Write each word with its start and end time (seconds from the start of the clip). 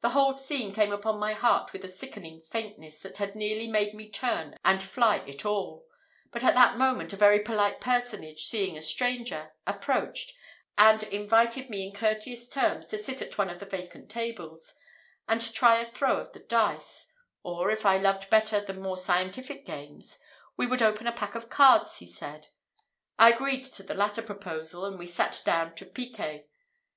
The 0.00 0.08
whole 0.08 0.34
scene 0.34 0.72
came 0.74 0.90
upon 0.90 1.20
my 1.20 1.32
heart 1.32 1.72
with 1.72 1.84
a 1.84 1.88
sickening 1.88 2.40
faintness 2.40 2.98
that 3.02 3.18
had 3.18 3.36
nearly 3.36 3.68
made 3.68 3.94
me 3.94 4.10
turn 4.10 4.56
and 4.64 4.82
fly 4.82 5.18
it 5.28 5.44
all; 5.46 5.86
but 6.32 6.42
at 6.42 6.54
that 6.54 6.76
moment 6.76 7.12
a 7.12 7.16
very 7.16 7.38
polite 7.38 7.80
personage, 7.80 8.46
seeing 8.46 8.76
a 8.76 8.82
stranger, 8.82 9.52
approached, 9.64 10.34
and 10.76 11.04
invited 11.04 11.70
me 11.70 11.86
in 11.86 11.94
courteous 11.94 12.48
terms 12.48 12.88
to 12.88 12.98
sit 12.98 13.22
at 13.22 13.38
one 13.38 13.48
of 13.48 13.60
the 13.60 13.64
vacant 13.66 14.10
tables, 14.10 14.74
and 15.28 15.54
try 15.54 15.80
a 15.80 15.84
throw 15.86 16.16
of 16.16 16.32
the 16.32 16.40
dice; 16.40 17.12
or, 17.44 17.70
if 17.70 17.86
I 17.86 17.96
loved 17.96 18.30
better 18.30 18.60
the 18.60 18.74
more 18.74 18.98
scientific 18.98 19.64
games, 19.64 20.18
we 20.56 20.66
would 20.66 20.82
open 20.82 21.06
a 21.06 21.12
pack 21.12 21.36
of 21.36 21.48
cards, 21.48 21.98
he 22.00 22.06
said. 22.06 22.48
I 23.20 23.30
agreed 23.30 23.62
to 23.62 23.84
the 23.84 23.94
latter 23.94 24.22
proposal, 24.22 24.84
and 24.84 24.98
we 24.98 25.06
sat 25.06 25.42
down 25.44 25.76
to 25.76 25.86
piquet. 25.86 26.48